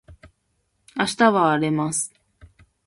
[0.95, 2.11] 明日は荒れます